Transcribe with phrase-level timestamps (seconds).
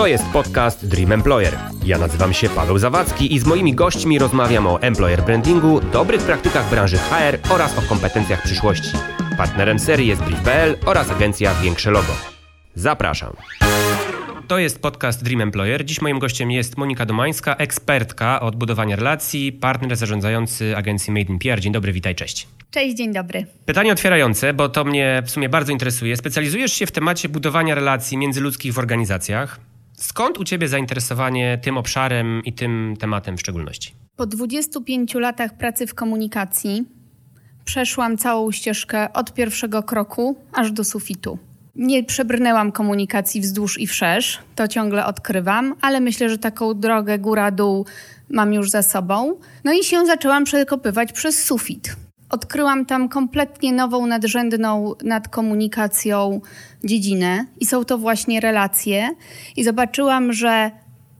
[0.00, 1.58] To jest podcast Dream Employer.
[1.84, 6.70] Ja nazywam się Paweł Zawadzki i z moimi gośćmi rozmawiam o employer brandingu, dobrych praktykach
[6.70, 8.90] branży HR oraz o kompetencjach przyszłości.
[9.36, 12.12] Partnerem serii jest Brief.pl oraz agencja Większe Logo.
[12.74, 13.36] Zapraszam.
[14.48, 15.84] To jest podcast Dream Employer.
[15.84, 21.38] Dziś moim gościem jest Monika Domańska, ekspertka od budowania relacji, partner zarządzający agencji Made in
[21.38, 21.60] PR.
[21.60, 22.48] Dzień dobry, witaj, cześć.
[22.70, 23.46] Cześć, dzień dobry.
[23.66, 26.16] Pytanie otwierające, bo to mnie w sumie bardzo interesuje.
[26.16, 29.60] Specjalizujesz się w temacie budowania relacji międzyludzkich w organizacjach.
[30.00, 33.94] Skąd u Ciebie zainteresowanie tym obszarem i tym tematem w szczególności?
[34.16, 36.84] Po 25 latach pracy w komunikacji
[37.64, 41.38] przeszłam całą ścieżkę od pierwszego kroku aż do sufitu.
[41.74, 47.86] Nie przebrnęłam komunikacji wzdłuż i wszerz, to ciągle odkrywam, ale myślę, że taką drogę góra-dół
[48.30, 49.38] mam już za sobą.
[49.64, 51.96] No i się zaczęłam przekopywać przez sufit.
[52.30, 56.40] Odkryłam tam kompletnie nową, nadrzędną nad komunikacją
[56.84, 59.08] dziedzinę i są to właśnie relacje.
[59.56, 60.70] I zobaczyłam, że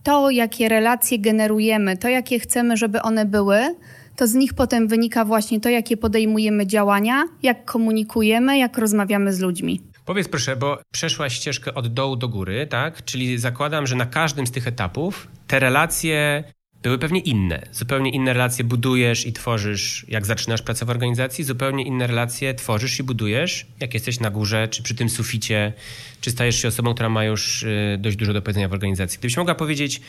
[0.03, 3.75] to, jakie relacje generujemy, to, jakie chcemy, żeby one były,
[4.15, 9.39] to z nich potem wynika właśnie to, jakie podejmujemy działania, jak komunikujemy, jak rozmawiamy z
[9.39, 9.81] ludźmi.
[10.05, 13.05] Powiedz proszę, bo przeszłaś ścieżkę od dołu do góry, tak?
[13.05, 16.43] Czyli zakładam, że na każdym z tych etapów te relacje
[16.83, 17.61] były pewnie inne.
[17.71, 22.99] Zupełnie inne relacje budujesz i tworzysz, jak zaczynasz pracę w organizacji, zupełnie inne relacje tworzysz
[22.99, 25.73] i budujesz, jak jesteś na górze, czy przy tym suficie,
[26.21, 29.19] czy stajesz się osobą, która ma już y, dość dużo do powiedzenia w organizacji.
[29.19, 30.01] Gdybyś mogła powiedzieć,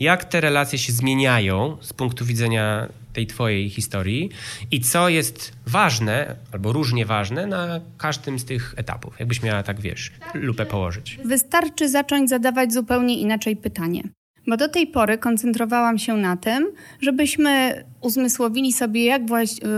[0.00, 4.30] jak te relacje się zmieniają z punktu widzenia tej twojej historii
[4.70, 9.18] i co jest ważne albo różnie ważne na każdym z tych etapów.
[9.18, 11.18] Jakbyś miała tak, wiesz, lupę położyć.
[11.24, 14.02] Wystarczy zacząć zadawać zupełnie inaczej pytanie.
[14.48, 16.66] Bo do tej pory koncentrowałam się na tym,
[17.00, 19.22] żebyśmy uzmysłowili sobie, jak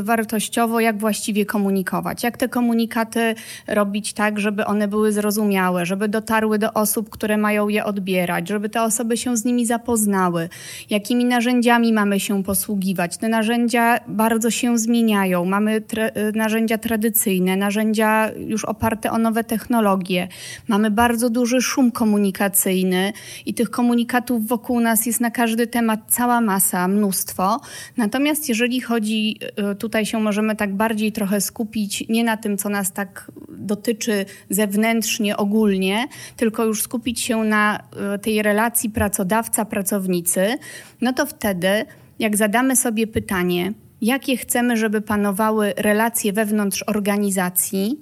[0.02, 3.34] wartościowo, jak właściwie komunikować, jak te komunikaty
[3.66, 8.68] robić tak, żeby one były zrozumiałe, żeby dotarły do osób, które mają je odbierać, żeby
[8.68, 10.48] te osoby się z nimi zapoznały,
[10.90, 13.16] jakimi narzędziami mamy się posługiwać.
[13.16, 15.44] Te narzędzia bardzo się zmieniają.
[15.44, 20.28] Mamy tra narzędzia tradycyjne, narzędzia już oparte o nowe technologie.
[20.68, 23.12] Mamy bardzo duży szum komunikacyjny
[23.46, 27.60] i tych komunikatów wokół nas jest na każdy temat cała masa, mnóstwo.
[27.96, 29.36] Natomiast jeżeli chodzi,
[29.72, 34.24] y, tutaj się możemy tak bardziej trochę skupić nie na tym, co nas tak dotyczy
[34.50, 37.78] zewnętrznie, ogólnie, tylko już skupić się na
[38.14, 40.58] y, tej relacji pracodawca-pracownicy,
[41.00, 41.84] no to wtedy,
[42.18, 43.72] jak zadamy sobie pytanie,
[44.02, 47.98] jakie chcemy, żeby panowały relacje wewnątrz organizacji,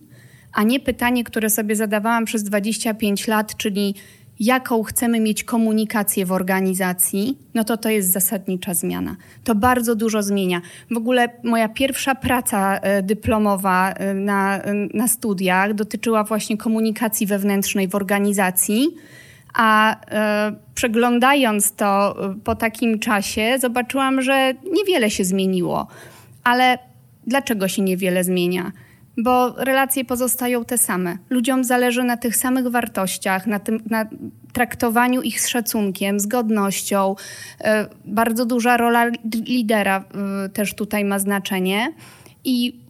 [0.53, 3.95] a nie pytanie, które sobie zadawałam przez 25 lat, czyli
[4.41, 9.17] jaką chcemy mieć komunikację w organizacji, no to to jest zasadnicza zmiana.
[9.45, 10.61] To bardzo dużo zmienia.
[10.91, 17.27] W ogóle moja pierwsza praca e, dyplomowa e, na, e, na studiach dotyczyła właśnie komunikacji
[17.27, 18.89] wewnętrznej w organizacji.
[19.55, 25.87] A e, przeglądając to po takim czasie, zobaczyłam, że niewiele się zmieniło.
[26.45, 26.79] Ale
[27.27, 28.73] dlaczego się niewiele zmienia?
[29.19, 31.19] Bo relacje pozostają te same.
[31.31, 34.07] Ludziom zależy na tych samych wartościach, na, tym, na
[34.53, 37.15] traktowaniu ich z szacunkiem, z godnością.
[37.61, 39.07] E, bardzo duża rola
[39.47, 40.05] lidera
[40.45, 41.93] e, też tutaj ma znaczenie.
[42.45, 42.81] I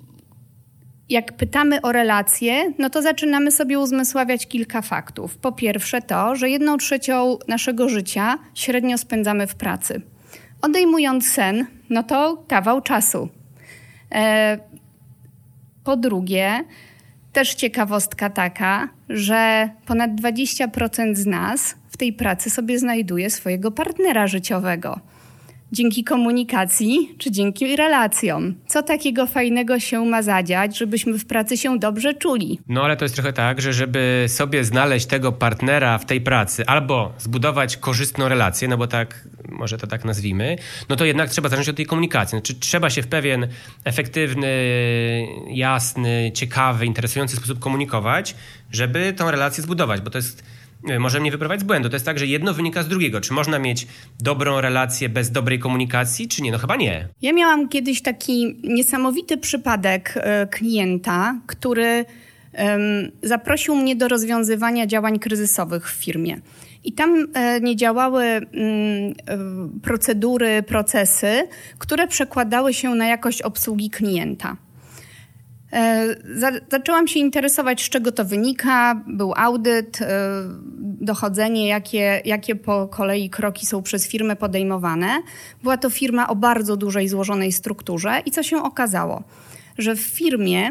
[1.09, 5.37] jak pytamy o relacje, no to zaczynamy sobie uzmysławiać kilka faktów.
[5.37, 10.03] Po pierwsze to, że jedną trzecią naszego życia średnio spędzamy w pracy.
[10.62, 13.28] Odejmując sen, no to kawał czasu.
[14.15, 14.59] E,
[15.88, 16.65] po drugie,
[17.32, 24.26] też ciekawostka taka, że ponad 20% z nas w tej pracy sobie znajduje swojego partnera
[24.26, 25.00] życiowego
[25.73, 28.55] dzięki komunikacji czy dzięki relacjom.
[28.67, 32.61] Co takiego fajnego się ma zadziać, żebyśmy w pracy się dobrze czuli?
[32.69, 36.67] No ale to jest trochę tak, że żeby sobie znaleźć tego partnera w tej pracy
[36.67, 40.56] albo zbudować korzystną relację, no bo tak, może to tak nazwijmy,
[40.89, 42.31] no to jednak trzeba zacząć od tej komunikacji.
[42.39, 43.49] Znaczy trzeba się w pewien
[43.85, 44.49] efektywny,
[45.49, 48.35] jasny, ciekawy, interesujący sposób komunikować,
[48.73, 50.57] żeby tą relację zbudować, bo to jest
[50.99, 51.88] może mnie wyprowadzić z błędu.
[51.88, 53.20] To jest tak, że jedno wynika z drugiego.
[53.20, 53.87] Czy można mieć
[54.20, 56.52] dobrą relację bez dobrej komunikacji, czy nie?
[56.52, 57.08] No chyba nie.
[57.23, 62.05] Ja miałam kiedyś taki niesamowity przypadek e, klienta, który
[63.23, 66.41] zaprosił mnie do rozwiązywania działań kryzysowych w firmie.
[66.85, 69.38] I tam e, nie działały mm, e,
[69.82, 71.49] procedury, procesy,
[71.79, 74.56] które przekładały się na jakość obsługi klienta.
[75.73, 76.06] E,
[76.70, 79.03] zaczęłam się interesować, z czego to wynika.
[79.06, 80.06] Był audyt, e,
[81.00, 85.23] dochodzenie, jakie, jakie po kolei kroki są przez firmę podejmowane.
[85.62, 89.23] Była to firma o bardzo dużej, złożonej strukturze i co się okazało?
[89.79, 90.70] Że w firmie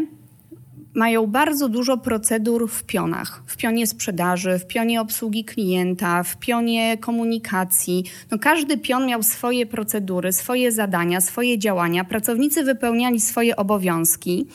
[0.94, 3.42] mają bardzo dużo procedur w pionach.
[3.46, 8.04] W pionie sprzedaży, w pionie obsługi klienta, w pionie komunikacji.
[8.32, 12.04] No każdy pion miał swoje procedury, swoje zadania, swoje działania.
[12.04, 14.48] Pracownicy wypełniali swoje obowiązki,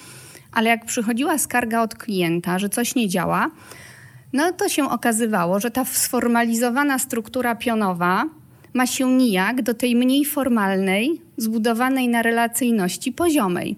[0.53, 3.51] ale jak przychodziła skarga od klienta, że coś nie działa,
[4.33, 8.25] no to się okazywało, że ta sformalizowana struktura pionowa
[8.75, 13.77] ma się nijak do tej mniej formalnej, zbudowanej na relacyjności poziomej.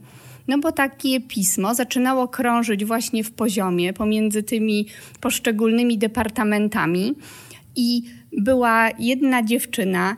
[0.49, 4.87] No bo takie pismo zaczynało krążyć właśnie w poziomie pomiędzy tymi
[5.21, 7.15] poszczególnymi departamentami
[7.77, 10.17] i była jedna dziewczyna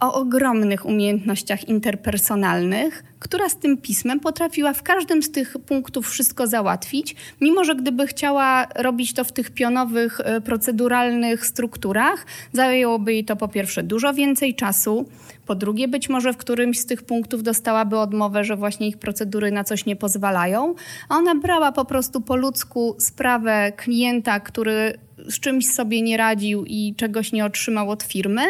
[0.00, 6.46] o ogromnych umiejętnościach interpersonalnych, która z tym pismem potrafiła w każdym z tych punktów wszystko
[6.46, 13.24] załatwić, mimo że gdyby chciała robić to w tych pionowych, e, proceduralnych strukturach, zajęłoby jej
[13.24, 15.08] to po pierwsze dużo więcej czasu,
[15.46, 19.52] po drugie być może w którymś z tych punktów dostałaby odmowę, że właśnie ich procedury
[19.52, 20.74] na coś nie pozwalają,
[21.08, 24.98] a ona brała po prostu po ludzku sprawę klienta, który
[25.28, 28.42] z czymś sobie nie radził i czegoś nie otrzymał od firmy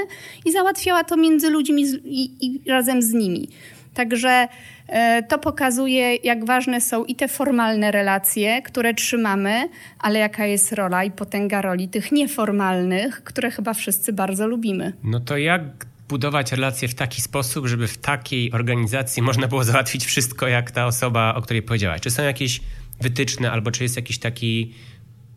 [0.47, 3.49] i załatwiała to między ludźmi i, i razem z nimi.
[3.95, 4.49] Także
[4.89, 9.69] e, to pokazuje, jak ważne są i te formalne relacje, które trzymamy,
[9.99, 14.93] ale jaka jest rola i potęga roli tych nieformalnych, które chyba wszyscy bardzo lubimy.
[15.05, 15.63] No to jak
[16.09, 20.87] budować relacje w taki sposób, żeby w takiej organizacji można było załatwić wszystko, jak ta
[20.87, 22.01] osoba, o której powiedziałaś?
[22.01, 22.61] Czy są jakieś
[23.01, 24.75] wytyczne, albo czy jest jakiś taki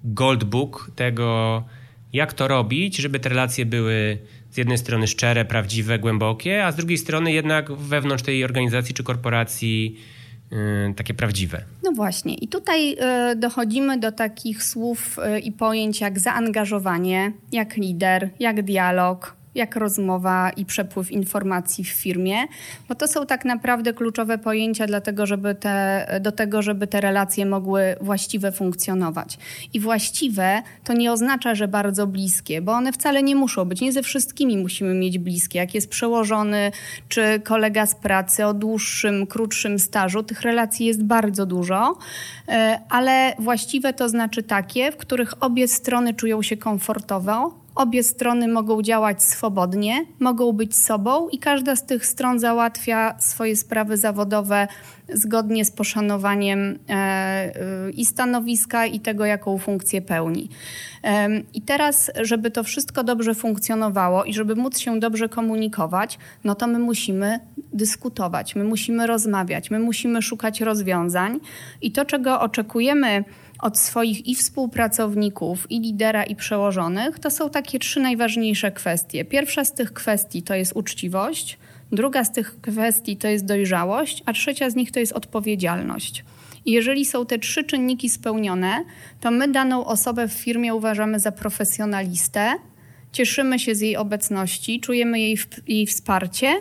[0.04, 1.63] goldbook tego,
[2.13, 4.18] jak to robić, żeby te relacje były
[4.51, 9.03] z jednej strony szczere, prawdziwe, głębokie, a z drugiej strony jednak wewnątrz tej organizacji czy
[9.03, 9.99] korporacji
[10.51, 11.63] yy, takie prawdziwe.
[11.83, 12.33] No właśnie.
[12.33, 18.61] I tutaj yy, dochodzimy do takich słów yy, i pojęć jak zaangażowanie, jak lider, jak
[18.61, 22.38] dialog, jak rozmowa i przepływ informacji w firmie,
[22.89, 27.45] bo to są tak naprawdę kluczowe pojęcia dlatego, żeby te, do tego, żeby te relacje
[27.45, 29.38] mogły właściwe funkcjonować.
[29.73, 33.81] I właściwe to nie oznacza, że bardzo bliskie, bo one wcale nie muszą być.
[33.81, 35.59] Nie ze wszystkimi musimy mieć bliskie.
[35.59, 36.71] Jak jest przełożony
[37.09, 41.97] czy kolega z pracy o dłuższym, krótszym stażu, tych relacji jest bardzo dużo,
[42.47, 48.47] e, ale właściwe to znaczy takie, w których obie strony czują się komfortowo, Obie strony
[48.47, 54.68] mogą działać swobodnie, mogą być sobą i każda z tych stron załatwia swoje sprawy zawodowe
[55.13, 60.50] zgodnie z poszanowaniem e, i stanowiska, i tego, jaką funkcję pełni.
[61.53, 66.68] I teraz, żeby to wszystko dobrze funkcjonowało i żeby móc się dobrze komunikować, no to
[66.68, 67.39] my musimy
[67.73, 71.39] dyskutować, my musimy rozmawiać, my musimy szukać rozwiązań
[71.81, 73.23] i to, czego oczekujemy
[73.59, 79.25] od swoich i współpracowników, i lidera, i przełożonych, to są takie trzy najważniejsze kwestie.
[79.25, 81.57] Pierwsza z tych kwestii to jest uczciwość,
[81.92, 86.25] druga z tych kwestii to jest dojrzałość, a trzecia z nich to jest odpowiedzialność.
[86.65, 88.83] I jeżeli są te trzy czynniki spełnione,
[89.21, 92.54] to my daną osobę w firmie uważamy za profesjonalistę,
[93.12, 95.38] cieszymy się z jej obecności, czujemy jej,
[95.68, 96.54] jej wsparcie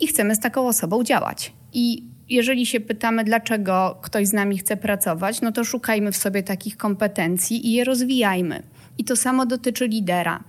[0.00, 1.52] i chcemy z taką osobą działać.
[1.72, 6.42] I jeżeli się pytamy, dlaczego ktoś z nami chce pracować, no to szukajmy w sobie
[6.42, 8.62] takich kompetencji i je rozwijajmy.
[8.98, 10.44] I to samo dotyczy lidera.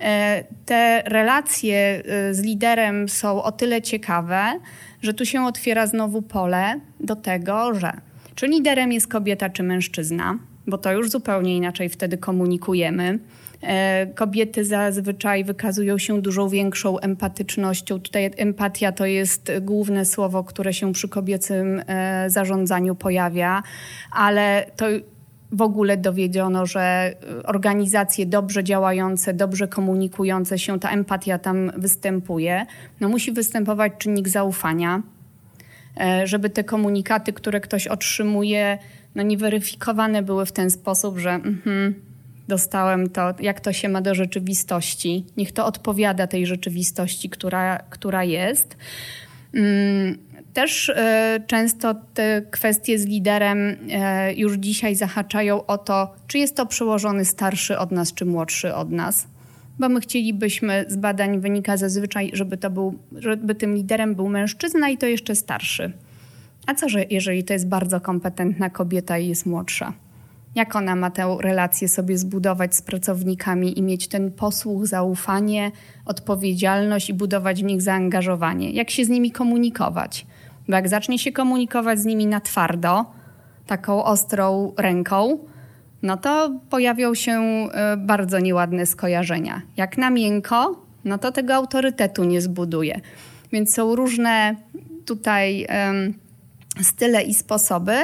[0.00, 4.52] E, te relacje e, z liderem są o tyle ciekawe,
[5.02, 7.92] że tu się otwiera znowu pole do tego, że
[8.34, 13.18] czy liderem jest kobieta czy mężczyzna, bo to już zupełnie inaczej wtedy komunikujemy.
[13.62, 18.00] E, kobiety zazwyczaj wykazują się dużo większą empatycznością.
[18.00, 23.62] Tutaj empatia to jest główne słowo, które się przy kobiecym e, zarządzaniu pojawia,
[24.12, 24.86] ale to
[25.52, 27.14] w ogóle dowiedziono, że
[27.44, 32.66] organizacje dobrze działające, dobrze komunikujące się, ta empatia tam występuje.
[33.00, 35.02] No musi występować czynnik zaufania,
[36.00, 38.78] e, żeby te komunikaty, które ktoś otrzymuje,
[39.14, 41.94] no nieweryfikowane były w ten sposób, że mm,
[42.52, 45.24] dostałem to, jak to się ma do rzeczywistości.
[45.36, 48.76] Niech to odpowiada tej rzeczywistości, która, która jest.
[49.54, 50.18] Mm,
[50.52, 50.94] też y,
[51.46, 53.76] często te kwestie z liderem y,
[54.36, 58.90] już dzisiaj zahaczają o to, czy jest to przełożony starszy od nas, czy młodszy od
[58.90, 59.26] nas.
[59.78, 64.88] Bo my chcielibyśmy, z badań wynika zazwyczaj, żeby, to był, żeby tym liderem był mężczyzna
[64.88, 65.92] i to jeszcze starszy.
[66.66, 69.92] A co, że jeżeli to jest bardzo kompetentna kobieta i jest młodsza?
[70.54, 75.70] Jak ona ma tę relację sobie zbudować z pracownikami i mieć ten posłuch, zaufanie,
[76.06, 78.70] odpowiedzialność i budować w nich zaangażowanie?
[78.70, 80.26] Jak się z nimi komunikować?
[80.68, 83.04] Bo jak zacznie się komunikować z nimi na twardo,
[83.66, 85.38] taką ostrą ręką,
[86.02, 89.62] no to pojawią się e, bardzo nieładne skojarzenia.
[89.76, 93.00] Jak na miękko, no to tego autorytetu nie zbuduje.
[93.52, 94.56] Więc są różne
[95.06, 96.14] tutaj um,
[96.82, 97.96] style i sposoby,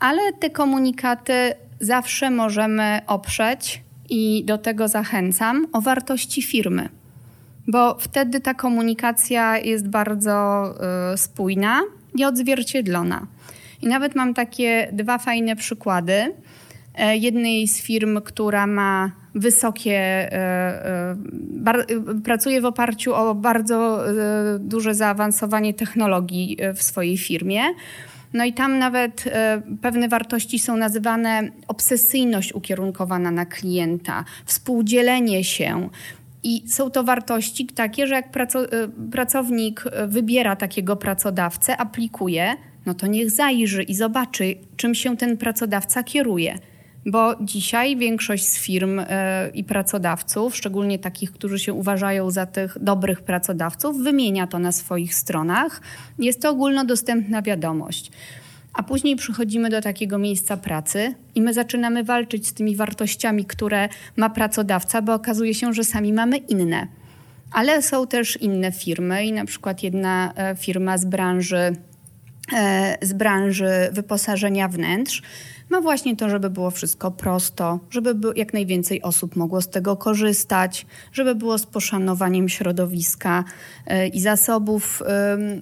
[0.00, 6.88] ale te komunikaty zawsze możemy oprzeć i do tego zachęcam o wartości firmy,
[7.66, 10.64] bo wtedy ta komunikacja jest bardzo
[11.14, 11.80] y, spójna
[12.14, 13.26] i odzwierciedlona.
[13.82, 16.32] I nawet mam takie dwa fajne przykłady.
[16.94, 21.16] E, jednej z firm, która ma wysokie, e, e,
[22.24, 24.04] pracuje w oparciu o bardzo
[24.58, 27.62] duże zaawansowanie technologii w swojej firmie.
[28.32, 29.24] No i tam nawet
[29.82, 35.88] pewne wartości są nazywane obsesyjność ukierunkowana na klienta, współdzielenie się.
[36.42, 38.28] I są to wartości takie, że jak
[39.10, 42.54] pracownik wybiera takiego pracodawcę, aplikuje,
[42.86, 46.58] no to niech zajrzy i zobaczy, czym się ten pracodawca kieruje.
[47.06, 52.78] Bo dzisiaj większość z firm e, i pracodawców, szczególnie takich, którzy się uważają za tych
[52.80, 55.80] dobrych pracodawców, wymienia to na swoich stronach.
[56.18, 58.10] Jest to ogólnodostępna wiadomość.
[58.74, 63.88] A później przychodzimy do takiego miejsca pracy i my zaczynamy walczyć z tymi wartościami, które
[64.16, 66.86] ma pracodawca, bo okazuje się, że sami mamy inne.
[67.52, 71.76] Ale są też inne firmy i na przykład jedna e, firma z branży
[72.52, 75.22] E, z branży wyposażenia wnętrz
[75.70, 80.86] ma właśnie to, żeby było wszystko prosto, żeby jak najwięcej osób mogło z tego korzystać,
[81.12, 83.44] żeby było z poszanowaniem środowiska
[83.86, 85.02] e, i zasobów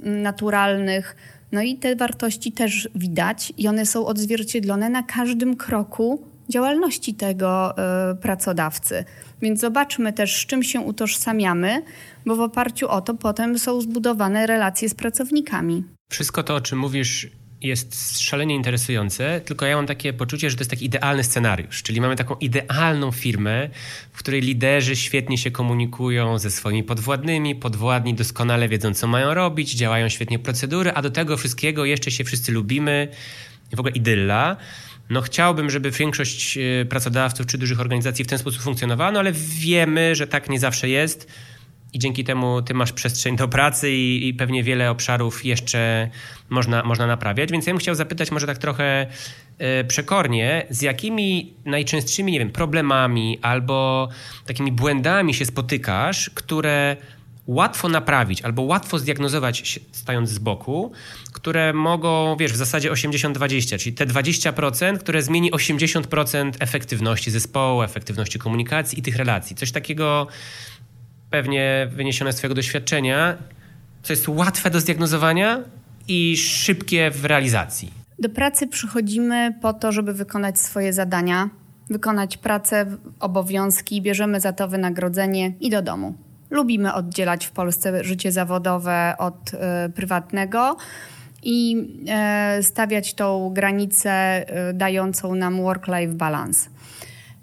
[0.05, 1.17] naturalnych.
[1.53, 7.79] No i te wartości też widać i one są odzwierciedlone na każdym kroku działalności tego
[7.79, 9.05] e, pracodawcy.
[9.43, 11.83] Więc zobaczmy też, z czym się utożsamiamy,
[12.27, 15.85] bo w oparciu o to potem są zbudowane relacje z pracownikami.
[16.11, 17.31] Wszystko to, o czym mówisz,
[17.63, 22.01] jest szalenie interesujące, tylko ja mam takie poczucie, że to jest taki idealny scenariusz, czyli
[22.01, 23.69] mamy taką idealną firmę,
[24.13, 29.75] w której liderzy świetnie się komunikują ze swoimi podwładnymi, podwładni doskonale wiedzą, co mają robić,
[29.75, 33.09] działają świetnie procedury, a do tego wszystkiego jeszcze się wszyscy lubimy,
[33.77, 34.57] w ogóle idylla.
[35.11, 39.33] No chciałbym, żeby większość e, pracodawców czy dużych organizacji w ten sposób funkcjonowała, no ale
[39.33, 41.33] wiemy, że tak nie zawsze jest
[41.93, 46.11] i dzięki temu ty masz przestrzeń do pracy i, i, pewnie wiele obszarów jeszcze
[46.49, 47.53] można, można naprawiać.
[47.53, 49.07] Więc ja bym chciał zapytać może tak trochę
[49.81, 54.09] y, przekornie, z jakimi najczęstszymi, nie wiem, problemami albo
[54.47, 56.97] takimi błędami się spotykasz, które
[57.49, 60.93] łatwo naprawić albo łatwo zdiagnozować stając z boku,
[61.33, 68.39] które mogą, wiesz, w zasadzie 80-20, czyli te 20%, które zmieni 80% efektywności zespołu, efektywności
[68.39, 69.57] komunikacji i tych relacji.
[69.57, 70.27] Coś takiego
[71.31, 73.37] pewnie wyniesione z Twojego doświadczenia,
[74.03, 75.61] co jest łatwe do zdiagnozowania
[76.09, 77.91] i szybkie w realizacji.
[78.19, 81.51] Do pracy przychodzimy po to, żeby wykonać swoje zadania,
[81.91, 82.87] wykonać pracę,
[83.21, 86.15] obowiązki, bierzemy za to wynagrodzenie i do domu.
[86.51, 90.77] Lubimy oddzielać w Polsce życie zawodowe od y, prywatnego
[91.43, 91.77] i
[92.59, 96.71] y, stawiać tą granicę y, dającą nam work-life balance.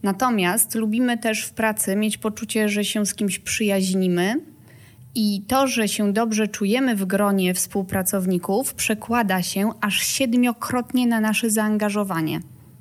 [0.06, 4.42] Natomiast lubimy też w pracy mieć poczucie, że się z kimś przyjaźnimy.
[5.16, 11.50] I to, że się dobrze czujemy w gronie współpracowników, przekłada się aż siedmiokrotnie na nasze
[11.50, 12.40] zaangażowanie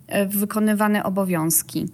[0.09, 1.87] e, w wykonywane obowiązki.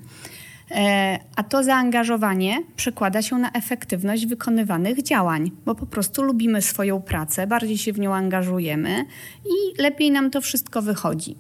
[0.71, 7.03] E, a to zaangażowanie przekłada się na efektywność wykonywanych działań, bo po prostu lubimy swoją
[7.03, 9.05] pracę, bardziej się w nią angażujemy
[9.45, 11.37] i lepiej nam to wszystko wychodzi.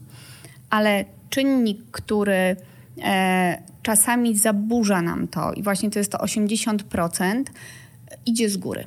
[0.70, 2.56] Ale czynnik, który
[3.82, 7.44] czasami zaburza nam to i właśnie to jest to 80%,
[8.26, 8.84] idzie z góry.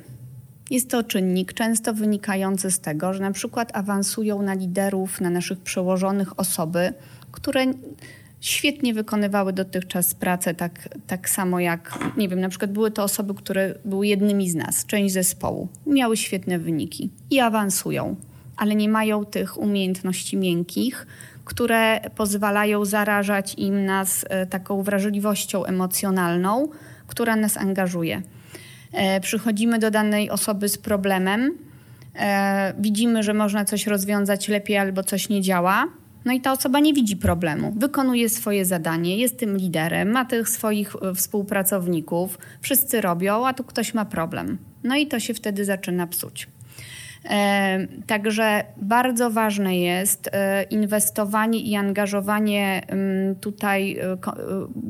[0.70, 5.60] Jest to czynnik często wynikający z tego, że na przykład awansują na liderów, na naszych
[5.60, 6.92] przełożonych osoby,
[7.32, 7.64] które
[8.40, 13.34] świetnie wykonywały dotychczas pracę tak, tak samo jak, nie wiem, na przykład były to osoby,
[13.34, 18.16] które były jednymi z nas, część zespołu, miały świetne wyniki i awansują,
[18.56, 21.06] ale nie mają tych umiejętności miękkich,
[21.44, 26.68] które pozwalają zarażać im nas e, taką wrażliwością emocjonalną,
[27.06, 28.22] która nas angażuje.
[28.92, 31.58] E, przychodzimy do danej osoby z problemem,
[32.16, 35.84] e, widzimy, że można coś rozwiązać lepiej albo coś nie działa.
[36.24, 40.48] No i ta osoba nie widzi problemu, wykonuje swoje zadanie, jest tym liderem, ma tych
[40.48, 44.58] swoich współpracowników, wszyscy robią, a tu ktoś ma problem.
[44.84, 46.48] No i to się wtedy zaczyna psuć.
[48.06, 52.82] Także bardzo ważne jest e, inwestowanie i angażowanie
[53.40, 54.16] tutaj, e, e,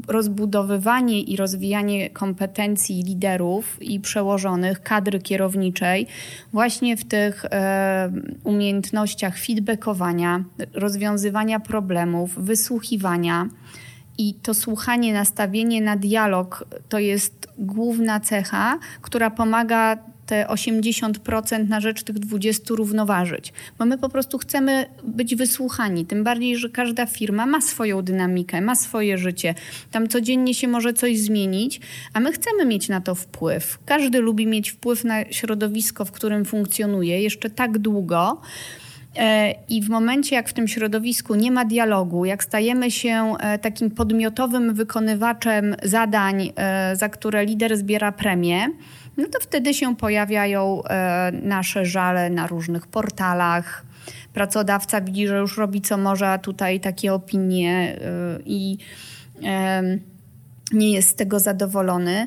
[0.09, 6.07] rozbudowywanie i rozwijanie kompetencji liderów i przełożonych kadry kierowniczej
[6.53, 7.45] właśnie w tych
[8.45, 13.49] umiejętnościach feedbackowania, rozwiązywania problemów, wysłuchiwania.
[14.19, 21.81] I to słuchanie, nastawienie na dialog to jest główna cecha, która pomaga te 80% na
[21.81, 23.53] rzecz tych 20% równoważyć.
[23.79, 26.07] Bo my po prostu chcemy być wysłuchani.
[26.07, 29.55] Tym bardziej, że każda firma ma swoją dynamikę, ma swoje życie.
[29.91, 31.81] Tam codziennie się może coś zmienić,
[32.13, 33.79] a my chcemy mieć na to wpływ.
[33.87, 38.41] Każdy lubi mieć wpływ na środowisko, w którym funkcjonuje jeszcze tak długo.
[39.17, 43.59] E, I w momencie, jak w tym środowisku nie ma dialogu, jak stajemy się e,
[43.59, 48.69] takim podmiotowym wykonywaczem zadań, e, za które lider zbiera premię,
[49.17, 50.83] no to wtedy się pojawiają
[51.43, 53.85] nasze żale na różnych portalach.
[54.33, 58.01] Pracodawca widzi, że już robi co może, a tutaj takie opinie
[58.45, 58.79] i
[60.73, 62.27] nie jest z tego zadowolony.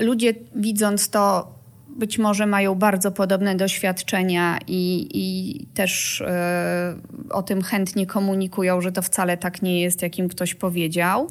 [0.00, 1.56] Ludzie widząc to
[1.96, 6.96] być może mają bardzo podobne doświadczenia i, i też e,
[7.30, 11.30] o tym chętnie komunikują, że to wcale tak nie jest, jakim ktoś powiedział.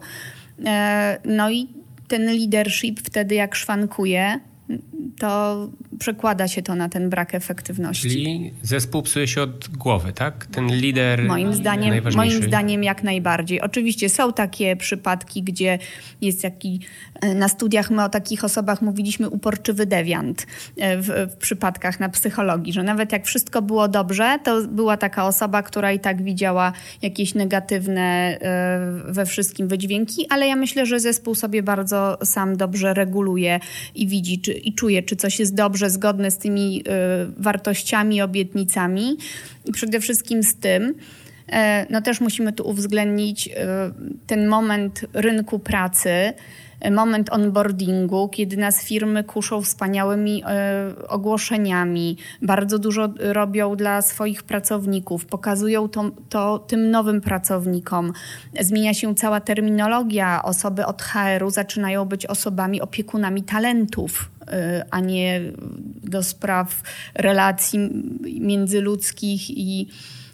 [0.66, 1.68] E, no i
[2.08, 4.40] ten leadership wtedy, jak szwankuje,
[5.20, 8.10] to przekłada się to na ten brak efektywności.
[8.10, 10.46] Czyli zespół psuje się od głowy, tak?
[10.46, 13.62] Ten lider moim zdaniem, moim zdaniem jak najbardziej.
[13.62, 15.80] Oczywiście są takie przypadki, gdzie
[16.22, 16.80] jest taki,
[17.22, 20.48] e, na studiach my o takich osobach mówiliśmy uporczywy dewiant
[20.78, 25.28] e, w, w przypadkach na psychologii, że nawet jak wszystko było dobrze, to była taka
[25.28, 31.00] osoba, która i tak widziała jakieś negatywne e, we wszystkim wydźwięki, ale ja myślę, że
[31.00, 33.60] zespół sobie bardzo sam dobrze reguluje
[33.96, 36.84] i widzi czy, i czuje, czy coś jest dobrze, zgodne z tymi y,
[37.38, 39.18] wartościami, obietnicami
[39.66, 40.96] i przede wszystkim z tym,
[41.52, 43.52] e, no też musimy tu uwzględnić y,
[44.28, 46.34] ten moment rynku pracy,
[46.92, 50.44] moment onboardingu, kiedy nas firmy kuszą wspaniałymi
[51.00, 58.14] y, ogłoszeniami, bardzo dużo robią dla swoich pracowników, pokazują to, to tym nowym pracownikom.
[58.60, 60.44] Zmienia się cała terminologia.
[60.44, 65.42] Osoby od HR-u zaczynają być osobami opiekunami talentów Y, a nie
[66.04, 66.84] do spraw
[67.16, 67.80] relacji
[68.40, 69.88] międzyludzkich i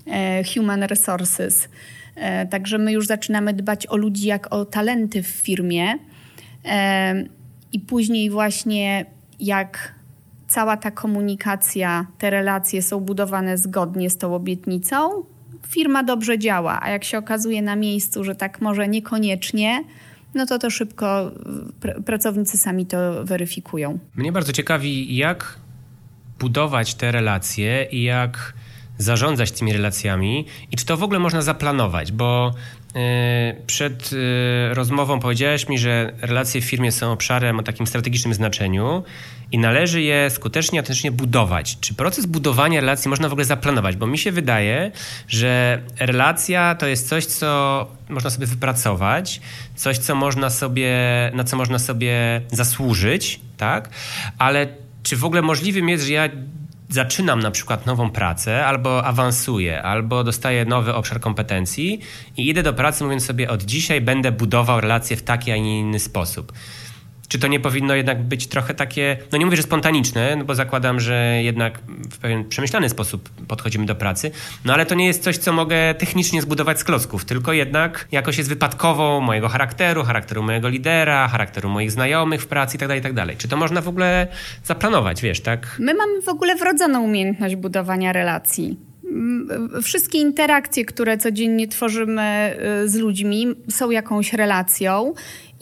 [0.08, 1.70] e, human resources.
[2.16, 5.96] E, także my już zaczynamy dbać o ludzi jak o talenty w firmie.
[6.66, 7.24] E,
[7.74, 9.06] I później właśnie
[9.40, 9.96] jak
[10.48, 15.24] cała ta komunikacja, te relacje są budowane zgodnie z tą obietnicą,
[15.68, 19.84] firma dobrze działa, a jak się okazuje na miejscu, że tak może niekoniecznie,
[20.34, 21.32] no to to szybko
[21.80, 24.00] pr pracownicy sami to weryfikują.
[24.16, 25.60] Mnie bardzo ciekawi, jak
[26.40, 28.54] budować te relacje i jak
[28.98, 32.81] zarządzać tymi relacjami i czy to w ogóle można zaplanować, bo E,
[33.68, 39.04] przed e, rozmową powiedziałeś mi, że relacje w firmie są obszarem o takim strategicznym znaczeniu
[39.52, 41.78] i należy je skutecznie, autentycznie budować.
[41.80, 43.96] Czy proces budowania relacji można w ogóle zaplanować?
[43.96, 44.92] Bo mi się wydaje,
[45.28, 49.42] że relacja to jest coś, co można sobie wypracować,
[49.76, 50.92] coś, co można sobie,
[51.34, 53.90] na co można sobie zasłużyć, tak?
[54.38, 54.68] Ale
[55.04, 56.30] czy w ogóle możliwym jest, że ja
[56.92, 62.02] zaczynam na przykład nową pracę, albo awansuję, albo dostaję nowy obszar kompetencji
[62.38, 65.80] i idę do pracy mówiąc sobie od dzisiaj będę budował relacje w taki, a nie
[65.80, 66.54] inny sposób.
[67.32, 70.56] Czy to nie powinno jednak być trochę takie, no nie mówię, że spontaniczne, no bo
[70.56, 71.80] zakładam, że jednak
[72.12, 74.32] w pewien przemyślany sposób podchodzimy do pracy,
[74.66, 78.38] no ale to nie jest coś, co mogę technicznie zbudować z klocków, tylko jednak jakoś
[78.38, 83.28] jest wypadkową mojego charakteru, charakteru mojego lidera, charakteru moich znajomych w pracy itd., tak itd.
[83.28, 84.28] Tak Czy to można w ogóle
[84.64, 85.76] zaplanować, wiesz, tak?
[85.80, 88.91] My mamy w ogóle wrodzoną umiejętność budowania relacji
[89.82, 95.14] wszystkie interakcje, które codziennie tworzymy y, z ludźmi, są jakąś relacją.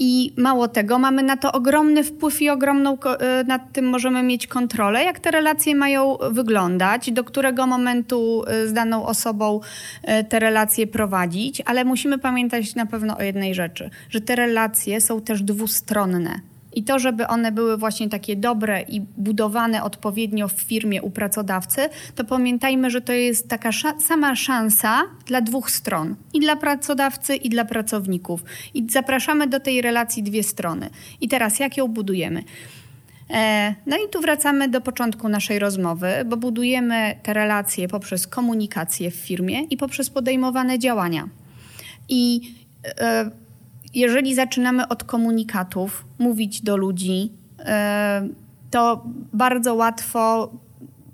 [0.02, 4.48] I mało tego, mamy na to ogromny wpływ i ogromną y, nad tym możemy mieć
[4.48, 9.60] kontrolę, jak te relacje mają wyglądać, do którego momentu y, z daną osobą
[10.30, 15.22] te relacje prowadzić, ale musimy pamiętać na pewno o jednej rzeczy, że te relacje są
[15.22, 16.49] też dwustronne.
[16.74, 21.90] I to, żeby one były właśnie takie dobre i budowane odpowiednio w firmie u pracodawcy,
[22.16, 27.50] to pamiętajmy, że to jest taka sama szansa dla dwóch stron i dla pracodawcy, i
[27.50, 28.44] dla pracowników.
[28.74, 30.90] I zapraszamy do tej relacji dwie strony.
[31.22, 32.44] I teraz jak ją budujemy?
[33.30, 39.12] E, no i tu wracamy do początku naszej rozmowy, bo budujemy te relacje poprzez komunikację
[39.12, 41.30] w firmie i poprzez podejmowane działania.
[42.10, 42.42] I
[43.00, 43.32] e,
[43.94, 48.28] jeżeli zaczynamy od komunikatów, mówić do ludzi, e,
[48.72, 50.52] to bardzo łatwo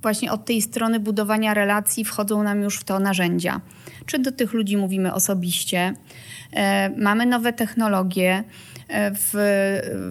[0.01, 3.61] właśnie od tej strony budowania relacji wchodzą nam już w to narzędzia.
[4.05, 5.93] Czy do tych ludzi mówimy osobiście,
[6.53, 8.43] e, mamy nowe technologie,
[8.89, 9.29] w,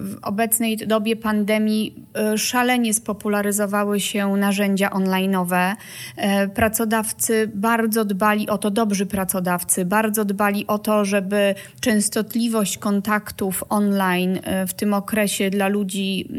[0.03, 5.75] w obecnej dobie pandemii e, szalenie spopularyzowały się narzędzia online'owe.
[6.15, 13.63] E, pracodawcy bardzo dbali o to, dobrzy pracodawcy bardzo dbali o to, żeby częstotliwość kontaktów
[13.69, 16.29] online w tym okresie dla ludzi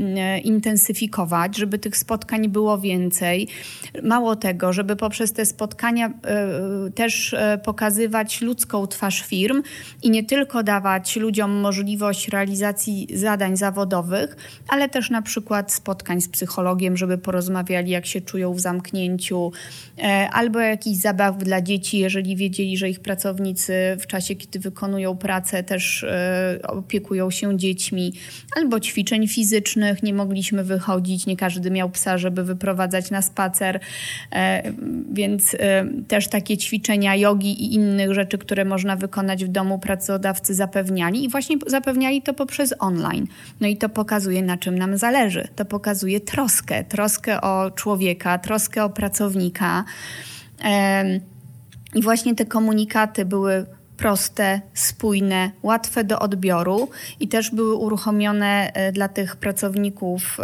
[0.45, 3.49] intensyfikować, żeby tych spotkań było więcej.
[4.03, 6.11] Mało tego, żeby poprzez te spotkania
[6.95, 7.35] też
[7.65, 9.63] pokazywać ludzką twarz firm
[10.03, 14.37] i nie tylko dawać ludziom możliwość realizacji zadań zawodowych,
[14.69, 19.53] ale też na przykład spotkań z psychologiem, żeby porozmawiali, jak się czują w zamknięciu,
[19.99, 25.17] e, albo jakichś zabaw dla dzieci, jeżeli wiedzieli, że ich pracownicy w czasie, kiedy wykonują
[25.17, 28.13] pracę, też e, opiekują się dziećmi,
[28.57, 33.81] albo ćwiczeń fizycznych, nie mogliśmy wychodzić, nie każdy miał psa, żeby wyprowadzać na spacer,
[34.33, 34.73] e,
[35.13, 35.57] więc
[36.09, 41.29] też takie ćwiczenia jogi i innych rzeczy, które można wykonać w domu, pracodawcy zapewniali i
[41.29, 43.27] właśnie zapewniali to poprzez online.
[43.61, 45.49] No i to pokazuje, na czym nam zależy.
[45.57, 49.85] To pokazuje troskę, troskę o człowieka, troskę o pracownika.
[51.95, 56.89] I właśnie te komunikaty były proste, spójne, łatwe do odbioru
[57.21, 60.39] i też były uruchomione e, dla tych pracowników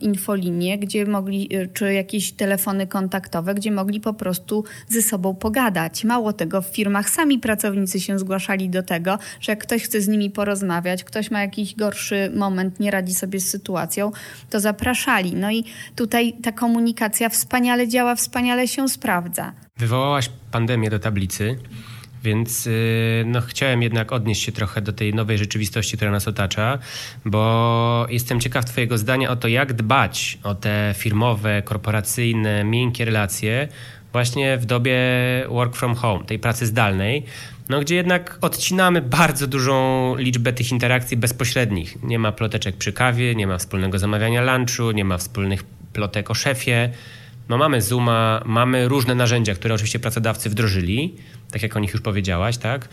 [0.00, 6.04] infolinie, gdzie mogli, e, czy jakieś telefony kontaktowe, gdzie mogli po prostu ze sobą pogadać.
[6.04, 10.08] Mało tego, w firmach sami pracownicy się zgłaszali do tego, że jak ktoś chce z
[10.08, 14.10] nimi porozmawiać, ktoś ma jakiś gorszy moment, nie radzi sobie z sytuacją,
[14.50, 15.34] to zapraszali.
[15.34, 15.64] No i
[15.96, 19.52] tutaj ta komunikacja wspaniale działa, wspaniale się sprawdza.
[19.76, 21.56] Wywołałaś pandemię do tablicy.
[22.24, 26.78] Więc y, no, chciałem jednak odnieść się trochę do tej nowej rzeczywistości, która nas otacza,
[27.24, 33.68] bo jestem ciekaw Twojego zdania o to, jak dbać o te firmowe, korporacyjne, miękkie relacje
[34.12, 34.98] właśnie w dobie
[35.48, 37.24] work from home, tej pracy zdalnej,
[37.68, 42.02] no, gdzie jednak odcinamy bardzo dużą liczbę tych interakcji bezpośrednich.
[42.02, 46.34] Nie ma ploteczek przy kawie, nie ma wspólnego zamawiania lunchu, nie ma wspólnych plotek o
[46.34, 46.90] szefie.
[47.48, 51.14] No mamy Zooma, mamy różne narzędzia, które oczywiście pracodawcy wdrożyli,
[51.50, 52.88] tak jak o nich już powiedziałaś, tak?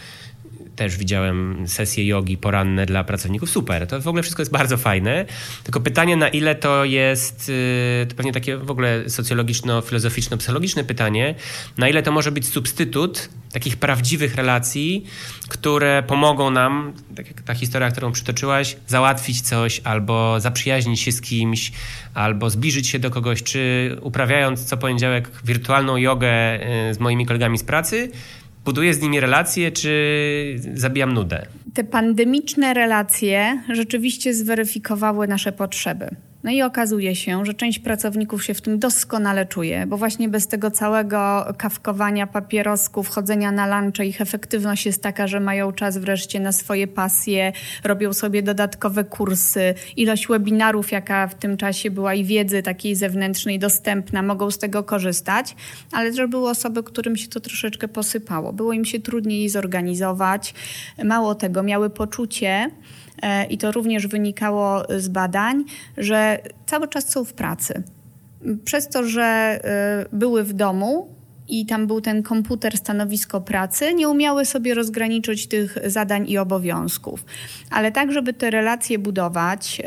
[0.76, 3.50] Też widziałem sesje jogi poranne dla pracowników.
[3.50, 5.26] Super, to w ogóle wszystko jest bardzo fajne.
[5.64, 11.36] Tylko pytanie, na ile to jest, y, to pewnie takie w ogóle socjologiczno-filozoficzno-psychologiczne pytanie,
[11.78, 15.06] na ile to może być substytut takich prawdziwych relacji,
[15.48, 21.22] które pomogą nam, tak jak ta historia, którą przytoczyłaś, załatwić coś albo zaprzyjaźnić się z
[21.22, 21.72] kimś,
[22.14, 27.58] albo zbliżyć się do kogoś, czy uprawiając co poniedziałek wirtualną jogę y, z moimi kolegami
[27.58, 28.12] z pracy,
[28.66, 31.46] buduję z nimi relacje, czy zabijam nudę?
[31.74, 36.16] Te pandemiczne relacje rzeczywiście zweryfikowały nasze potrzeby.
[36.44, 40.48] No i okazuje się, że część pracowników się w tym doskonale czuje, bo właśnie bez
[40.48, 46.40] tego całego kawkowania papierosków, chodzenia na lunche, ich efektywność jest taka, że mają czas wreszcie
[46.40, 47.52] na swoje pasje,
[47.84, 53.60] robią sobie dodatkowe kursy, ilość webinarów, jaka w tym czasie była i wiedzy takiej zewnętrznej
[53.60, 55.56] dostępna, mogą z tego korzystać,
[55.92, 58.54] ale też były osoby, którym się to troszeczkę posypało.
[58.54, 60.54] Było im się trudniej zorganizować.
[61.04, 62.72] Mało tego, miały poczucie,
[63.50, 65.64] i to również wynikało z badań,
[65.98, 67.84] że cały czas są w pracy.
[68.66, 71.10] Przez to, że e, były w domu,
[71.50, 77.26] i tam był ten komputer, stanowisko pracy, nie umiały sobie rozgraniczyć tych zadań i obowiązków.
[77.72, 79.82] Ale tak, żeby te relacje budować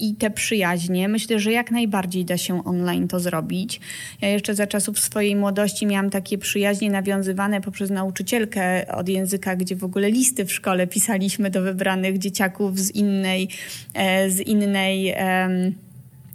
[0.00, 3.80] i te przyjaźnie, myślę, że jak najbardziej da się online to zrobić.
[4.20, 9.76] Ja jeszcze za czasów swojej młodości miałam takie przyjaźnie nawiązywane poprzez nauczycielkę od języka, gdzie
[9.76, 13.48] w ogóle listy w szkole pisaliśmy do wybranych dzieciaków z innej,
[13.94, 15.14] e, z innej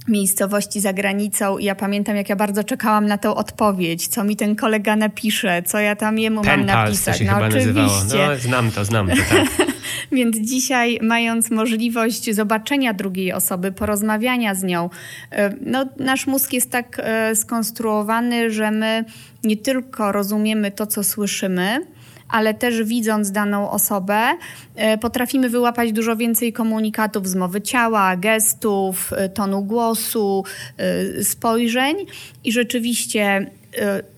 [0.07, 4.35] miejscowości za granicą i ja pamiętam, jak ja bardzo czekałam na tę odpowiedź, co mi
[4.35, 7.17] ten kolega napisze, co ja tam jemu Pen mam napisać.
[7.17, 7.73] To się no chyba oczywiście.
[7.73, 8.29] Nazywało.
[8.29, 9.47] No, znam to, znam to, tak.
[10.11, 14.89] Więc dzisiaj, mając możliwość zobaczenia drugiej osoby, porozmawiania z nią,
[15.31, 19.05] e, no, nasz mózg jest tak e, skonstruowany, że my
[19.43, 21.85] nie tylko rozumiemy to, co słyszymy,
[22.31, 24.37] ale też widząc daną osobę,
[24.75, 30.43] e, potrafimy wyłapać dużo więcej komunikatów z mowy ciała, gestów, e, tonu głosu,
[30.77, 31.95] e, spojrzeń
[32.43, 33.51] i rzeczywiście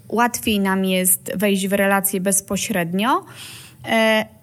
[0.10, 3.26] łatwiej nam jest wejść w relacje bezpośrednio,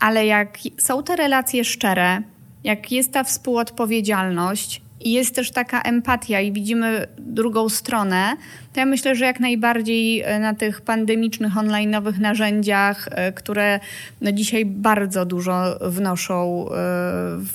[0.01, 2.23] ale jak są te relacje szczere,
[2.65, 8.37] jak jest ta współodpowiedzialność, i jest też taka empatia i widzimy drugą stronę,
[8.73, 13.81] to ja myślę, że jak najbardziej e, na tych pandemicznych, online'owych narzędziach, e, które
[14.21, 16.73] no dzisiaj bardzo dużo wnoszą e,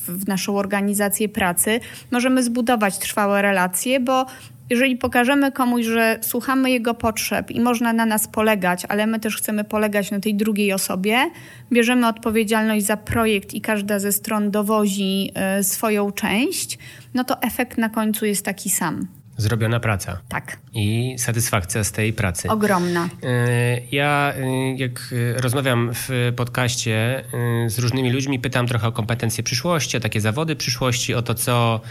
[0.08, 1.80] w naszą organizację pracy,
[2.12, 4.26] możemy zbudować trwałe relacje, bo
[4.69, 9.38] Jeżeli pokażemy komuś, że słuchamy jego potrzeb i można na nas polegać, ale my też
[9.38, 11.17] chcemy polegać na tej drugiej osobie,
[11.71, 16.78] bierzemy odpowiedzialność za projekt i każda ze stron dowozi y, swoją część,
[17.13, 19.08] no to efekt na końcu jest taki sam.
[19.38, 20.21] Zrobiona praca.
[20.30, 20.58] Tak.
[20.73, 22.49] I satysfakcja z tej pracy.
[22.49, 23.10] Ogromna.
[23.23, 27.23] E, ja, e, jak rozmawiam w podcaście
[27.65, 31.34] e, z różnymi ludźmi, pytam trochę o kompetencje przyszłości, o takie zawody przyszłości, o to,
[31.34, 31.82] co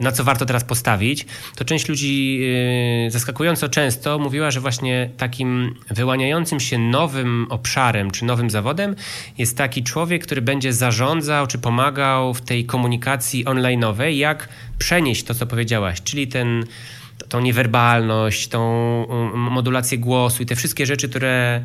[0.00, 2.40] na co warto teraz postawić, to część ludzi
[3.08, 8.96] zaskakująco często mówiła, że właśnie takim wyłaniającym się nowym obszarem czy nowym zawodem
[9.38, 15.34] jest taki człowiek, który będzie zarządzał czy pomagał w tej komunikacji online'owej, jak przenieść to,
[15.34, 16.64] co powiedziałaś, czyli ten,
[17.28, 18.60] tą niewerbalność, tą
[19.08, 21.64] um, modulację głosu i te wszystkie rzeczy, które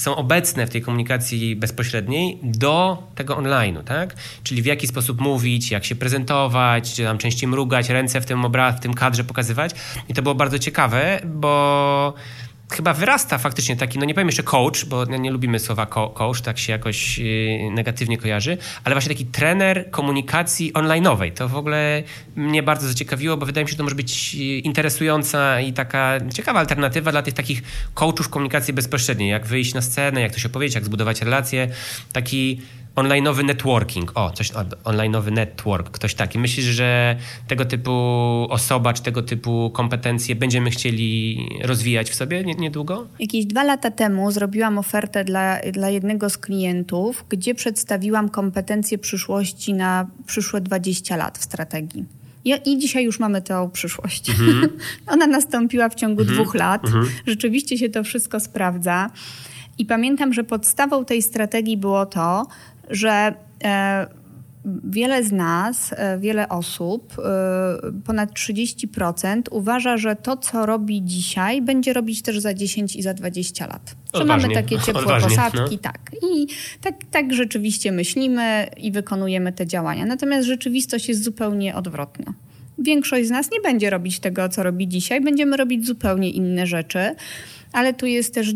[0.00, 4.14] są obecne w tej komunikacji bezpośredniej do tego online'u, tak?
[4.42, 8.44] Czyli w jaki sposób mówić, jak się prezentować, czy tam częściej mrugać, ręce w tym
[8.44, 9.72] obraz, w tym kadrze pokazywać.
[10.08, 12.14] I to było bardzo ciekawe, bo
[12.70, 16.58] chyba wyrasta faktycznie taki, no nie powiem jeszcze coach, bo nie lubimy słowa coach, tak
[16.58, 21.32] się jakoś y, negatywnie kojarzy, ale właśnie taki trener komunikacji online'owej.
[21.32, 22.02] To w ogóle
[22.36, 26.18] mnie bardzo zaciekawiło, bo wydaje mi się, że to może być y, interesująca i taka
[26.34, 27.62] ciekawa alternatywa dla tych takich
[27.94, 31.68] coachów komunikacji bezpośredniej, jak wyjść na scenę, jak to się powiedzieć, jak zbudować relacje.
[32.12, 32.60] Taki
[32.96, 34.12] online'owy networking.
[34.14, 34.52] O, coś,
[34.84, 36.38] online'owy network, ktoś taki.
[36.38, 37.16] Myślisz, że
[37.48, 37.92] tego typu
[38.50, 43.06] osoba, czy tego typu kompetencje będziemy chcieli rozwijać w sobie niedługo?
[43.18, 49.74] Jakieś dwa lata temu zrobiłam ofertę dla, dla jednego z klientów, gdzie przedstawiłam kompetencje przyszłości
[49.74, 52.04] na przyszłe 20 lat w strategii.
[52.44, 54.30] I, dzisiaj już mamy tę przyszłość.
[54.30, 54.68] Mm-hmm.
[55.12, 56.32] Ona nastąpiła w ciągu mm-hmm.
[56.32, 56.82] dwóch lat.
[56.82, 57.06] Mm-hmm.
[57.26, 59.10] Rzeczywiście się to wszystko sprawdza.
[59.78, 62.46] I pamiętam, że podstawą tej strategii było to,
[62.90, 64.06] że e,
[64.84, 67.22] wiele z nas, e, wiele osób, e,
[68.04, 73.14] ponad 30% uważa, że to, co robi dzisiaj, będzie robić też za 10 i za
[73.14, 73.94] 20 lat.
[74.12, 74.42] Odważnie.
[74.42, 75.82] Że mamy takie ciepłe Odważnie, posadki, no.
[75.82, 76.10] tak.
[76.22, 76.46] I
[76.80, 80.06] tak, tak rzeczywiście myślimy i wykonujemy te działania.
[80.06, 82.34] Natomiast rzeczywistość jest zupełnie odwrotna.
[82.78, 87.14] Większość z nas nie będzie robić tego, co robi dzisiaj, będziemy robić zupełnie inne rzeczy.
[87.72, 88.54] Ale tu jest też y,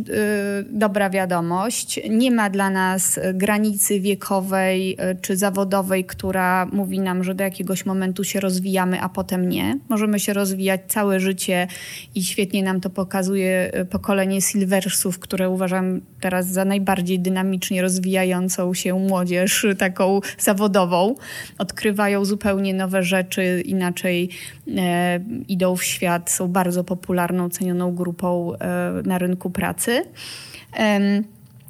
[0.71, 2.01] dobra wiadomość.
[2.11, 7.87] Nie ma dla nas granicy wiekowej y, czy zawodowej, która mówi nam, że do jakiegoś
[7.87, 9.79] momentu się rozwijamy, a potem nie.
[9.89, 11.67] Możemy się rozwijać całe życie
[12.15, 18.75] i świetnie nam to pokazuje y, pokolenie Silversów, które uważam teraz za najbardziej dynamicznie rozwijającą
[18.75, 21.15] się młodzież, taką zawodową.
[21.59, 24.29] Odkrywają zupełnie nowe rzeczy, inaczej
[24.77, 30.05] e, idą w świat, są bardzo popularną, cenioną grupą e, na rynku pracy.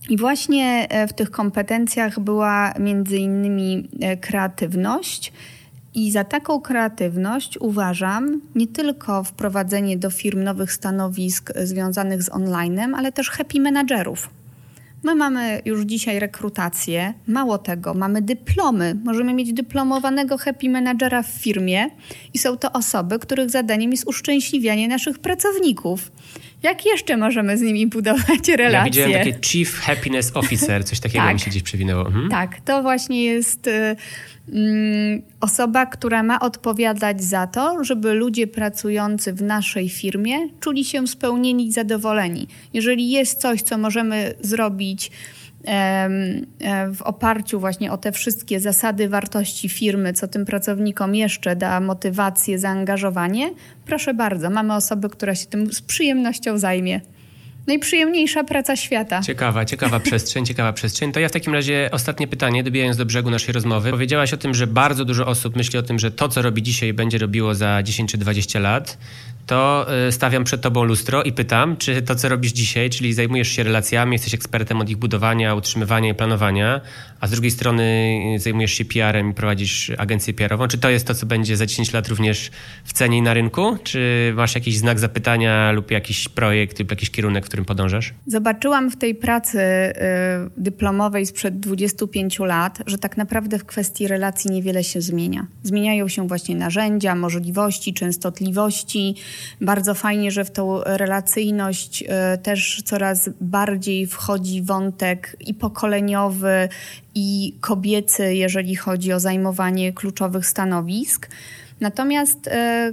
[0.08, 5.32] I właśnie e, w tych kompetencjach była między innymi e, kreatywność.
[5.94, 12.94] I za taką kreatywność uważam nie tylko wprowadzenie do firm nowych stanowisk związanych z onlinem,
[12.94, 14.30] ale też happy menadżerów.
[15.02, 18.96] My mamy już dzisiaj rekrutację, mało tego, mamy dyplomy.
[19.04, 21.86] Możemy mieć dyplomowanego happy managera w firmie
[22.34, 26.10] i są to osoby, których zadaniem jest uszczęśliwianie naszych pracowników.
[26.64, 28.72] Jak jeszcze możemy z nimi budować relacje?
[28.72, 31.34] Ja widziałem takie Chief Happiness Officer, coś takiego tak.
[31.34, 32.06] mi się gdzieś przewinęło.
[32.06, 32.28] Mhm.
[32.28, 33.96] Tak, to właśnie jest y,
[34.52, 41.06] mm, osoba, która ma odpowiadać za to, żeby ludzie pracujący w naszej firmie czuli się
[41.06, 42.48] spełnieni i zadowoleni.
[42.72, 45.10] Jeżeli jest coś, co możemy zrobić
[46.94, 52.58] w oparciu właśnie o te wszystkie zasady wartości firmy, co tym pracownikom jeszcze da motywację,
[52.58, 53.50] zaangażowanie,
[53.86, 57.00] proszę bardzo, mamy osobę, która się tym z przyjemnością zajmie.
[57.66, 59.20] Najprzyjemniejsza praca świata.
[59.22, 61.12] Ciekawa, ciekawa przestrzeń, ciekawa przestrzeń.
[61.12, 63.90] To ja w takim razie ostatnie pytanie, dobijając do brzegu naszej rozmowy.
[63.90, 66.92] Powiedziałaś o tym, że bardzo dużo osób myśli o tym, że to, co robi dzisiaj,
[66.92, 68.98] będzie robiło za 10 czy 20 lat
[69.46, 73.48] to y, stawiam przed tobą lustro i pytam, czy to, co robisz dzisiaj, czyli zajmujesz
[73.48, 76.80] się relacjami, jesteś ekspertem od ich budowania, utrzymywania i planowania,
[77.20, 77.82] a z drugiej strony
[78.36, 81.66] y, zajmujesz się PR-em i prowadzisz agencję PR-ową, czy to jest to, co będzie za
[81.66, 82.50] 10 lat również
[82.84, 83.76] w cenie i na rynku?
[83.84, 88.14] Czy masz jakiś znak zapytania lub jakiś projekt lub jakiś kierunek, w którym podążasz?
[88.26, 89.92] Zobaczyłam w tej pracy y,
[90.56, 95.46] dyplomowej sprzed 25 lat, że tak naprawdę w kwestii relacji niewiele się zmienia.
[95.62, 99.14] Zmieniają się właśnie narzędzia, możliwości, częstotliwości,
[99.60, 106.68] bardzo fajnie, że w tą relacyjność e, też coraz bardziej wchodzi wątek i pokoleniowy,
[107.14, 111.28] i kobiecy, jeżeli chodzi o zajmowanie kluczowych stanowisk.
[111.80, 112.92] Natomiast e,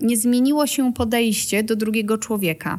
[0.00, 2.78] nie zmieniło się podejście do drugiego człowieka.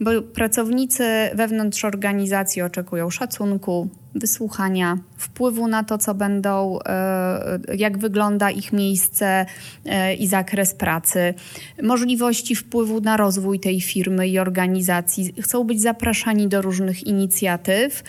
[0.00, 1.04] Bo pracownicy
[1.34, 9.46] wewnątrz organizacji oczekują szacunku, wysłuchania, wpływu na to, co będą, e, jak wygląda ich miejsce
[9.84, 11.34] e, i zakres pracy,
[11.82, 15.34] możliwości wpływu na rozwój tej firmy i organizacji.
[15.42, 18.02] Chcą być zapraszani do różnych inicjatyw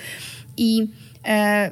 [0.57, 0.87] i
[1.27, 1.71] e,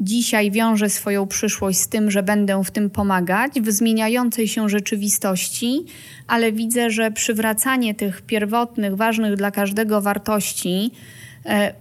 [0.00, 5.84] dzisiaj wiążę swoją przyszłość z tym, że będę w tym pomagać, w zmieniającej się rzeczywistości,
[6.26, 10.90] ale widzę, że przywracanie tych pierwotnych, ważnych dla każdego wartości,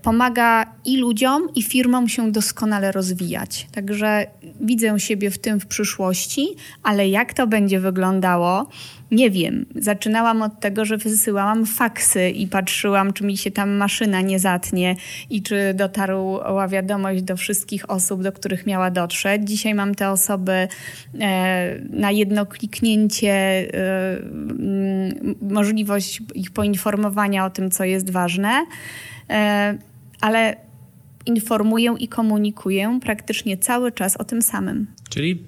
[0.02, 3.68] pomaga i ludziom, i firmom się doskonale rozwijać.
[3.72, 4.28] Także
[4.62, 6.48] widzę siebie w tym w przyszłości,
[6.84, 8.70] ale jak to będzie wyglądało,
[9.14, 9.66] nie wiem.
[9.76, 14.96] Zaczynałam od tego, że wysyłałam faksy i patrzyłam, czy mi się tam maszyna nie zatnie
[15.30, 19.42] i czy dotarła wiadomość do wszystkich osób, do których miała dotrzeć.
[19.48, 20.68] Dzisiaj mam te osoby e,
[21.90, 23.68] na jedno kliknięcie, e,
[25.42, 28.66] możliwość ich poinformowania o tym, co jest ważne.
[29.30, 29.78] E,
[30.22, 30.56] ale
[31.26, 34.88] informuję i komunikuję praktycznie cały czas o tym samym.
[35.10, 35.44] Czyli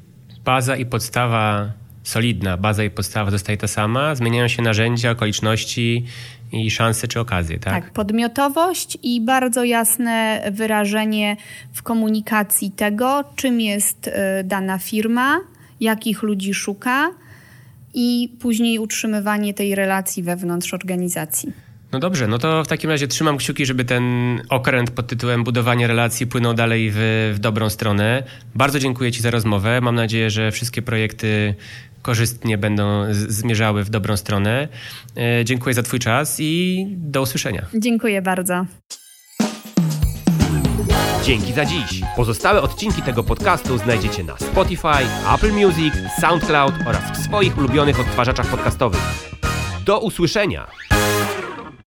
[0.45, 1.71] baza i podstawa
[2.03, 6.05] solidna, baza i podstawa zostaje ta sama, zmieniają się narzędzia, okoliczności
[6.51, 7.73] i szanse czy okazje, tak?
[7.83, 11.37] Tak, podmiotowość i bardzo jasne wyrażenie
[11.73, 15.39] w komunikacji tego, czym jest e, dana firma,
[15.79, 17.09] jakich ludzi szuka
[17.93, 21.64] i później utrzymywanie tej relacji wewnątrz organizacji.
[21.95, 24.03] No dobrze, no to w takim razie trzymam kciuki, żeby ten
[24.49, 26.97] okręt pod tytułem budowanie relacji płynął dalej w,
[27.35, 28.23] w dobrą stronę.
[28.55, 29.81] Bardzo dziękuję Ci za rozmowę.
[29.81, 31.55] Mam nadzieję, że wszystkie projekty
[32.01, 34.67] korzystnie będą zmierzały w dobrą stronę.
[35.17, 37.65] E, dziękuję za Twój czas i do usłyszenia.
[37.73, 38.65] Dziękuję bardzo.
[41.23, 42.01] Dzięki za dziś.
[42.15, 45.05] Pozostałe odcinki tego podcastu znajdziecie na Spotify,
[45.35, 49.01] Apple Music, SoundCloud oraz w swoich ulubionych odtwarzaczach podcastowych.
[49.85, 50.67] Do usłyszenia!